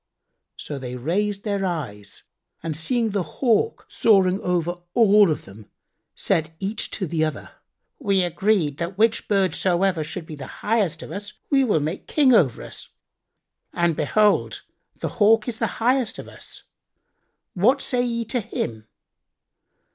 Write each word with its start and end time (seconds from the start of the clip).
So 0.57 0.79
they 0.79 0.95
raised 0.95 1.43
their 1.43 1.63
eyes 1.63 2.23
and 2.63 2.75
seeing 2.75 3.11
the 3.11 3.21
Hawk 3.21 3.85
soaring 3.87 4.39
over 4.41 4.73
them, 5.35 5.69
said 6.15 6.55
each 6.59 6.89
to 6.89 7.23
other, 7.23 7.51
"We 7.99 8.23
agreed 8.23 8.79
that 8.79 8.97
which 8.97 9.27
bird 9.27 9.53
soever 9.53 10.03
should 10.03 10.25
be 10.25 10.33
the 10.33 10.47
highest 10.65 11.03
of 11.03 11.11
us 11.11 11.33
we 11.51 11.63
will 11.63 11.81
make 11.81 12.07
king 12.07 12.33
over 12.33 12.63
us, 12.63 12.89
and 13.73 13.95
behold, 13.95 14.63
the 14.99 15.09
Hawk 15.21 15.47
is 15.47 15.59
the 15.59 15.67
highest 15.77 16.17
of 16.17 16.27
us: 16.27 16.63
what 17.53 17.79
say 17.79 18.03
ye 18.03 18.25
to 18.25 18.39
him?" 18.39 18.87